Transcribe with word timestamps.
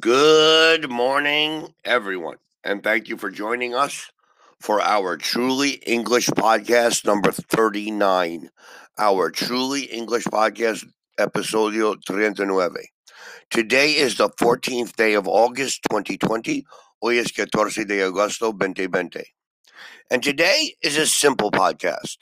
Good 0.00 0.88
morning, 0.88 1.74
everyone, 1.84 2.38
and 2.64 2.82
thank 2.82 3.08
you 3.08 3.18
for 3.18 3.30
joining 3.30 3.74
us 3.74 4.10
for 4.58 4.80
our 4.80 5.18
Truly 5.18 5.72
English 5.86 6.28
podcast 6.28 7.04
number 7.04 7.30
39. 7.30 8.48
Our 8.96 9.30
Truly 9.30 9.82
English 9.82 10.24
podcast, 10.24 10.86
episodio 11.18 11.96
39. 12.06 12.70
Today 13.50 13.90
is 13.90 14.16
the 14.16 14.30
14th 14.30 14.96
day 14.96 15.12
of 15.12 15.28
August 15.28 15.82
2020. 15.90 16.64
Hoy 17.02 17.18
es 17.18 17.30
14 17.30 17.84
de 17.84 18.00
agosto 18.00 18.52
2020. 18.52 19.22
And 20.10 20.22
today 20.22 20.76
is 20.82 20.96
a 20.96 21.06
simple 21.06 21.50
podcast. 21.50 22.16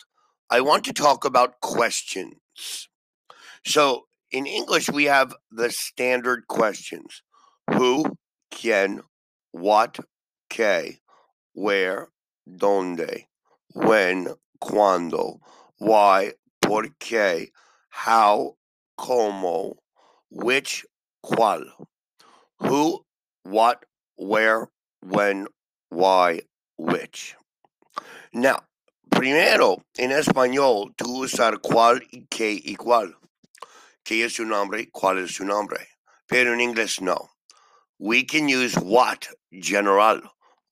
I 0.51 0.63
want 0.63 0.83
to 0.87 0.93
talk 0.93 1.25
about 1.25 1.61
questions. 1.61 2.89
So, 3.65 4.07
in 4.33 4.47
English, 4.47 4.91
we 4.91 5.05
have 5.05 5.33
the 5.53 5.71
standard 5.71 6.49
questions 6.49 7.23
who, 7.73 8.05
quién, 8.51 9.01
what, 9.53 9.99
qué, 10.49 11.01
where, 11.53 12.09
dónde, 12.47 13.27
when, 13.75 14.29
cuándo, 14.61 15.39
why, 15.79 16.33
por 16.61 16.89
qué, 16.99 17.51
how, 17.91 18.57
cómo, 18.99 19.77
which, 20.31 20.85
cuál. 21.25 21.65
Who, 22.61 23.05
what, 23.45 23.85
where, 24.17 24.69
when, 25.01 25.47
why, 25.91 26.43
which. 26.77 27.37
Now, 28.33 28.59
primero, 29.11 29.83
en 29.97 30.11
español, 30.11 30.95
tú 30.97 31.25
usar 31.25 31.61
cuál 31.61 32.03
y 32.11 32.27
qué 32.29 32.77
cuál. 32.77 33.15
¿Qué 34.05 34.25
es 34.25 34.35
su 34.35 34.45
nombre? 34.45 34.89
¿Cuál 34.91 35.19
es 35.19 35.35
su 35.35 35.45
nombre? 35.45 35.87
Pero 36.27 36.53
en 36.53 36.61
inglés 36.61 37.01
no. 37.01 37.31
We 38.01 38.23
can 38.23 38.49
use 38.49 38.77
what, 38.77 39.27
general. 39.61 40.21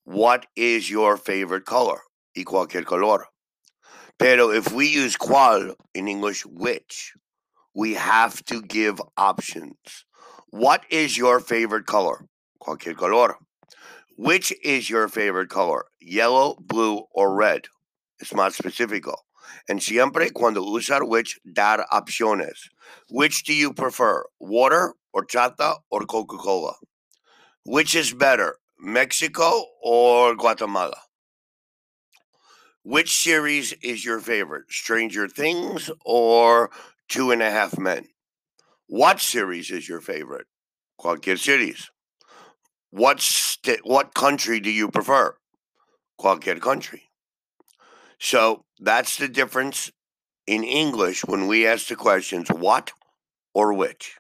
What 0.05 0.47
is 0.55 0.89
your 0.89 1.17
favorite 1.17 1.65
color? 1.65 2.01
Y 2.37 2.45
cualquier 2.45 2.85
color. 2.85 3.27
Pero 4.17 4.51
if 4.51 4.73
we 4.73 4.87
use 4.87 5.17
cuál 5.17 5.75
in 5.93 6.07
English, 6.07 6.47
which, 6.47 7.15
we 7.75 7.95
have 7.95 8.45
to 8.45 8.63
give 8.63 9.03
options. 9.17 10.05
What 10.51 10.85
is 10.89 11.19
your 11.19 11.41
favorite 11.41 11.87
color? 11.87 12.27
Cualquier 12.61 12.95
color. 12.95 13.39
Which 14.17 14.55
is 14.63 14.89
your 14.89 15.09
favorite 15.09 15.51
color? 15.51 15.87
Yellow, 16.01 16.57
blue, 16.61 17.03
or 17.13 17.35
red? 17.35 17.63
It's 18.21 18.33
más 18.33 18.57
específico. 18.57 19.17
And 19.69 19.83
siempre 19.83 20.31
cuando 20.31 20.63
usar 20.63 21.07
which, 21.07 21.41
dar 21.53 21.87
opciones. 21.93 22.71
Which 23.11 23.43
do 23.43 23.53
you 23.53 23.73
prefer? 23.73 24.25
Water, 24.39 24.95
horchata, 25.15 25.79
or 25.91 26.03
Coca 26.03 26.37
Cola? 26.37 26.75
Which 27.69 27.97
is 27.97 28.13
better, 28.13 28.59
Mexico 28.79 29.65
or 29.83 30.37
Guatemala? 30.37 30.99
Which 32.85 33.13
series 33.13 33.73
is 33.83 34.05
your 34.05 34.21
favorite, 34.21 34.67
Stranger 34.71 35.27
Things 35.27 35.91
or 36.05 36.71
Two 37.09 37.33
and 37.33 37.43
a 37.43 37.51
Half 37.51 37.77
Men? 37.77 38.07
What 38.87 39.21
series 39.21 39.73
is 39.73 39.89
your 39.89 40.01
favorite? 40.01 40.47
Cualquier 40.97 41.37
series. 41.37 41.91
What 42.91 43.21
st- 43.21 43.81
what 43.83 44.15
country 44.15 44.61
do 44.61 44.71
you 44.71 44.89
prefer? 44.89 45.37
Cualquier 46.21 46.61
country. 46.61 47.11
So 48.21 48.65
that's 48.79 49.17
the 49.17 49.27
difference 49.27 49.91
in 50.47 50.63
English 50.63 51.25
when 51.25 51.49
we 51.49 51.67
ask 51.67 51.89
the 51.89 51.97
questions 51.97 52.49
what 52.49 52.93
or 53.55 53.73
which. 53.73 54.19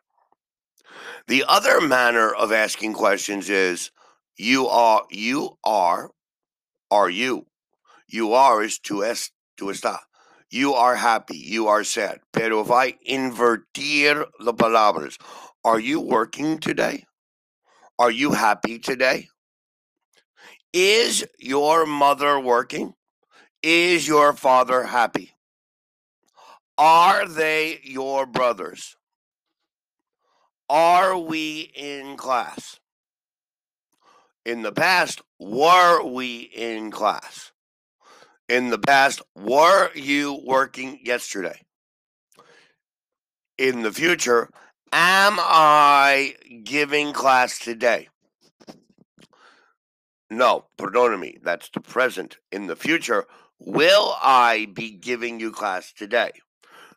The 1.28 1.44
other 1.48 1.80
manner 1.80 2.32
of 2.32 2.52
asking 2.52 2.92
questions 2.94 3.50
is 3.50 3.90
you 4.36 4.68
are 4.68 5.04
you 5.10 5.58
are 5.64 6.10
are 6.90 7.10
you. 7.10 7.46
You 8.06 8.32
are 8.32 8.62
is 8.62 8.78
to 8.80 9.04
es 9.04 9.32
to 9.56 9.66
está. 9.66 9.98
You 10.50 10.74
are 10.74 10.94
happy, 10.94 11.36
you 11.36 11.66
are 11.66 11.82
sad. 11.82 12.20
Pero 12.32 12.60
if 12.60 12.70
I 12.70 12.92
invertir 13.08 14.26
the 14.38 14.54
palabras, 14.54 15.18
are 15.64 15.80
you 15.80 16.00
working 16.00 16.58
today? 16.58 17.04
Are 17.98 18.12
you 18.12 18.32
happy 18.32 18.78
today? 18.78 19.28
Is 20.72 21.26
your 21.38 21.86
mother 21.86 22.38
working? 22.38 22.94
Is 23.62 24.06
your 24.06 24.32
father 24.32 24.84
happy? 24.84 25.32
Are 26.78 27.26
they 27.26 27.80
your 27.82 28.26
brothers? 28.26 28.96
Are 30.68 31.16
we 31.16 31.70
in 31.74 32.16
class? 32.16 32.80
In 34.44 34.62
the 34.62 34.72
past, 34.72 35.22
were 35.38 36.02
we 36.04 36.40
in 36.40 36.90
class? 36.90 37.52
In 38.48 38.70
the 38.70 38.78
past, 38.78 39.22
were 39.36 39.90
you 39.94 40.40
working 40.44 40.98
yesterday? 41.04 41.60
In 43.58 43.82
the 43.82 43.92
future, 43.92 44.50
am 44.92 45.36
I 45.38 46.34
giving 46.64 47.12
class 47.12 47.58
today? 47.60 48.08
No, 50.30 50.66
perdóname, 50.78 51.42
that's 51.44 51.68
the 51.70 51.80
present. 51.80 52.38
In 52.50 52.66
the 52.66 52.76
future, 52.76 53.26
will 53.60 54.16
I 54.20 54.66
be 54.74 54.90
giving 54.90 55.38
you 55.38 55.52
class 55.52 55.92
today? 55.92 56.32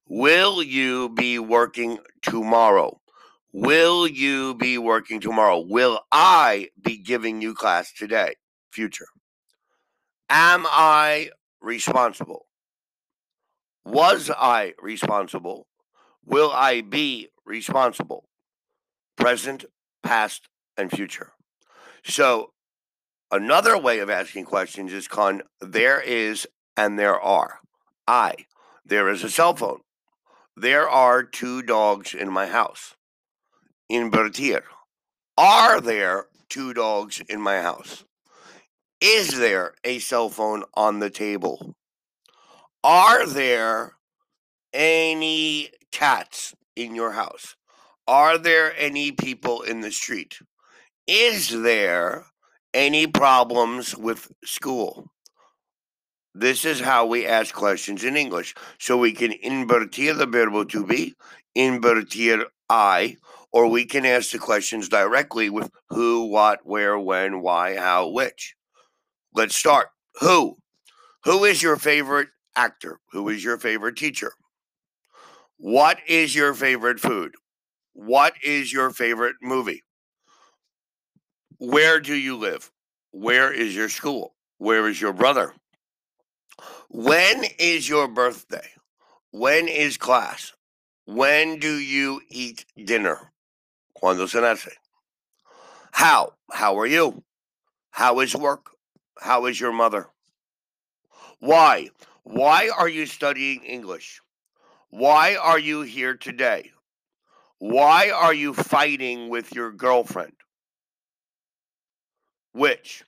Will 0.08 0.64
you 0.64 1.10
be 1.10 1.38
working 1.38 2.00
tomorrow? 2.24 2.99
Will 3.52 4.08
you 4.08 4.54
be 4.54 4.78
working 4.78 5.20
tomorrow? 5.20 5.60
Will 5.60 6.02
I 6.12 6.70
be 6.80 6.98
giving 6.98 7.42
you 7.42 7.56
class 7.56 7.92
today? 7.92 8.36
Future. 8.72 9.08
Am 10.30 10.68
I 10.68 11.32
responsible? 11.60 12.46
Was 13.86 14.30
I 14.30 14.74
responsible? 14.80 15.66
Will 16.24 16.52
I 16.52 16.82
be 16.82 17.30
responsible? 17.44 18.30
Present, 19.18 19.66
past, 20.04 20.48
and 20.78 20.92
future. 20.92 21.32
So, 22.04 22.52
another 23.32 23.80
way 23.80 23.98
of 23.98 24.12
asking 24.12 24.46
questions 24.46 24.94
is 24.94 25.08
con 25.08 25.42
there 25.60 26.00
is 26.00 26.48
and 26.78 27.00
there 27.00 27.20
are. 27.20 27.62
I, 28.08 28.36
there 28.86 29.10
is 29.10 29.24
a 29.24 29.30
cell 29.30 29.56
phone. 29.56 29.80
There 30.56 30.88
are 30.88 31.24
two 31.24 31.64
dogs 31.64 32.14
in 32.14 32.32
my 32.32 32.46
house 32.46 32.94
invertir. 33.92 34.62
Are 35.38 35.80
there 35.82 36.26
two 36.50 36.74
dogs 36.74 37.22
in 37.30 37.42
my 37.42 37.62
house? 37.62 38.04
Is 39.02 39.38
there 39.38 39.76
a 39.84 40.00
cell 40.00 40.30
phone 40.30 40.64
on 40.74 41.00
the 41.00 41.10
table? 41.10 41.76
Are 42.84 43.26
there 43.26 43.94
any 44.74 45.70
cats 45.92 46.54
in 46.76 46.96
your 46.96 47.12
house? 47.12 47.56
Are 48.08 48.38
there 48.38 48.74
any 48.78 49.12
people 49.12 49.62
in 49.62 49.82
the 49.82 49.92
street? 49.92 50.40
Is 51.08 51.50
there 51.50 52.26
any 52.74 53.08
problems 53.08 53.96
with 53.96 54.32
school? 54.44 55.12
This 56.36 56.66
is 56.66 56.80
how 56.80 57.06
we 57.06 57.26
ask 57.26 57.54
questions 57.54 58.04
in 58.04 58.16
English. 58.16 58.54
So 58.80 58.98
we 58.98 59.14
can 59.14 59.32
invertir 59.32 60.18
the 60.18 60.26
verbo 60.26 60.64
to 60.66 60.86
be, 60.86 61.16
invertir 61.58 62.46
I, 62.70 63.18
or 63.52 63.68
we 63.68 63.86
can 63.86 64.06
ask 64.06 64.32
the 64.32 64.40
questions 64.40 64.90
directly 64.90 65.50
with 65.50 65.70
who, 65.90 66.26
what, 66.26 66.60
where, 66.64 67.00
when, 67.00 67.42
why, 67.42 67.76
how, 67.76 68.10
which. 68.10 68.56
Let's 69.34 69.56
start. 69.56 69.88
Who? 70.22 70.58
Who 71.26 71.46
is 71.46 71.62
your 71.62 71.78
favorite 71.78 72.30
actor? 72.56 73.00
Who 73.12 73.30
is 73.30 73.44
your 73.44 73.58
favorite 73.58 73.96
teacher? 73.96 74.34
What 75.58 76.00
is 76.08 76.36
your 76.36 76.54
favorite 76.54 77.00
food? 77.00 77.34
What 77.94 78.34
is 78.44 78.72
your 78.72 78.92
favorite 78.92 79.36
movie? 79.42 79.84
Where 81.58 82.00
do 82.00 82.16
you 82.16 82.38
live? 82.38 82.72
Where 83.12 83.52
is 83.52 83.76
your 83.76 83.90
school? 83.90 84.36
Where 84.58 84.88
is 84.88 85.02
your 85.02 85.14
brother? 85.14 85.54
When 86.90 87.44
is 87.60 87.90
your 87.90 88.08
birthday? 88.08 88.70
When 89.32 89.68
is 89.68 89.98
class? 89.98 90.54
When 91.06 91.60
do 91.60 91.78
you 91.78 92.22
eat 92.30 92.66
dinner? 92.86 93.32
Cuando 94.00 94.28
se 94.28 94.40
nace. 94.40 94.78
How? 95.92 96.34
How 96.52 96.78
are 96.80 96.86
you? 96.86 97.24
How 97.92 98.22
is 98.22 98.34
work? 98.34 98.72
How 99.20 99.46
is 99.46 99.60
your 99.60 99.74
mother? 99.74 100.08
Why? 101.40 101.90
Why 102.24 102.70
are 102.70 102.88
you 102.88 103.06
studying 103.06 103.64
English? 103.66 104.22
Why 104.90 105.36
are 105.36 105.60
you 105.60 105.82
here 105.82 106.16
today? 106.16 106.72
Why 107.58 108.10
are 108.10 108.34
you 108.34 108.54
fighting 108.54 109.28
with 109.28 109.54
your 109.54 109.72
girlfriend? 109.72 110.34
Which? 112.54 113.04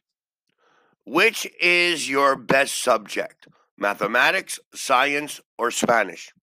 Which 1.06 1.48
is 1.62 2.10
your 2.10 2.36
best 2.36 2.84
subject? 2.84 3.48
Mathematics, 3.78 4.60
science, 4.74 5.40
or 5.58 5.72
Spanish? 5.72 6.34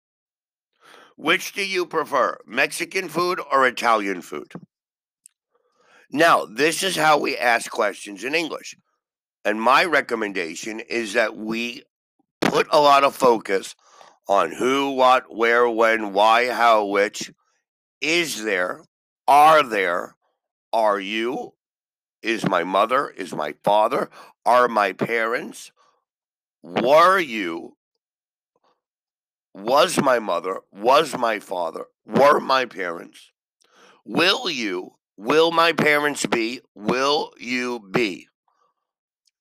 Which 1.18 1.52
do 1.52 1.66
you 1.66 1.84
prefer, 1.84 2.38
Mexican 2.46 3.08
food 3.08 3.40
or 3.50 3.66
Italian 3.66 4.22
food? 4.22 4.52
Now, 6.12 6.44
this 6.44 6.84
is 6.84 6.94
how 6.94 7.18
we 7.18 7.36
ask 7.36 7.68
questions 7.72 8.22
in 8.22 8.36
English. 8.36 8.76
And 9.44 9.60
my 9.60 9.84
recommendation 9.84 10.78
is 10.78 11.14
that 11.14 11.36
we 11.36 11.82
put 12.40 12.68
a 12.70 12.80
lot 12.80 13.02
of 13.02 13.16
focus 13.16 13.74
on 14.28 14.52
who, 14.52 14.92
what, 14.92 15.24
where, 15.34 15.68
when, 15.68 16.12
why, 16.12 16.50
how, 16.50 16.84
which. 16.84 17.32
Is 18.00 18.44
there? 18.44 18.84
Are 19.26 19.64
there? 19.64 20.14
Are 20.72 21.00
you? 21.00 21.54
Is 22.22 22.46
my 22.46 22.62
mother? 22.62 23.08
Is 23.08 23.34
my 23.34 23.54
father? 23.64 24.08
Are 24.46 24.68
my 24.68 24.92
parents? 24.92 25.72
Were 26.62 27.18
you? 27.18 27.76
Was 29.58 30.00
my 30.00 30.20
mother? 30.20 30.60
Was 30.72 31.18
my 31.18 31.40
father? 31.40 31.86
Were 32.06 32.38
my 32.38 32.64
parents? 32.64 33.32
Will 34.04 34.48
you? 34.48 34.92
Will 35.16 35.50
my 35.50 35.72
parents 35.72 36.24
be? 36.26 36.60
Will 36.76 37.32
you 37.40 37.80
be? 37.90 38.28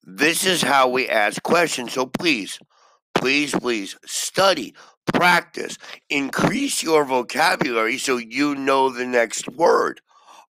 This 0.02 0.44
is 0.44 0.62
how 0.62 0.88
we 0.88 1.08
ask 1.08 1.40
questions. 1.44 1.92
So 1.92 2.06
please, 2.06 2.58
please, 3.14 3.54
please 3.54 3.96
study, 4.06 4.74
practice, 5.14 5.78
increase 6.10 6.82
your 6.82 7.04
vocabulary 7.04 7.96
so 7.96 8.16
you 8.16 8.56
know 8.56 8.90
the 8.90 9.06
next 9.06 9.48
word. 9.48 10.00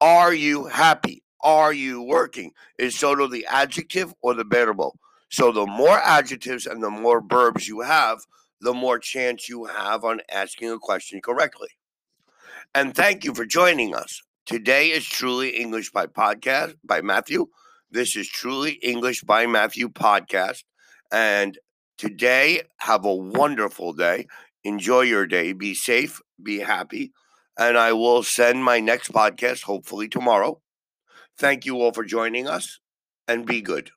Are 0.00 0.32
you 0.32 0.68
happy? 0.68 1.22
Are 1.42 1.74
you 1.74 2.00
working? 2.00 2.52
Is 2.78 2.98
solo 2.98 3.26
the 3.26 3.44
adjective 3.46 4.14
or 4.22 4.32
the 4.32 4.44
verbo? 4.44 4.92
So 5.28 5.52
the 5.52 5.66
more 5.66 5.98
adjectives 5.98 6.64
and 6.64 6.82
the 6.82 6.90
more 6.90 7.20
verbs 7.20 7.68
you 7.68 7.80
have, 7.80 8.20
the 8.60 8.74
more 8.74 8.98
chance 8.98 9.48
you 9.48 9.64
have 9.64 10.04
on 10.04 10.20
asking 10.30 10.70
a 10.70 10.78
question 10.78 11.20
correctly. 11.20 11.68
And 12.74 12.94
thank 12.94 13.24
you 13.24 13.34
for 13.34 13.44
joining 13.44 13.94
us. 13.94 14.22
Today 14.46 14.88
is 14.88 15.06
Truly 15.06 15.50
English 15.50 15.90
by 15.90 16.06
Podcast 16.06 16.74
by 16.84 17.00
Matthew. 17.00 17.46
This 17.90 18.16
is 18.16 18.28
Truly 18.28 18.72
English 18.82 19.22
by 19.22 19.46
Matthew 19.46 19.88
podcast. 19.88 20.64
And 21.12 21.58
today, 21.98 22.62
have 22.78 23.04
a 23.04 23.14
wonderful 23.14 23.92
day. 23.92 24.26
Enjoy 24.64 25.02
your 25.02 25.26
day. 25.26 25.52
Be 25.52 25.74
safe. 25.74 26.20
Be 26.42 26.58
happy. 26.58 27.12
And 27.58 27.76
I 27.76 27.92
will 27.92 28.22
send 28.22 28.64
my 28.64 28.80
next 28.80 29.12
podcast 29.12 29.62
hopefully 29.62 30.08
tomorrow. 30.08 30.60
Thank 31.38 31.66
you 31.66 31.76
all 31.76 31.92
for 31.92 32.04
joining 32.04 32.46
us 32.46 32.78
and 33.26 33.46
be 33.46 33.60
good. 33.60 33.90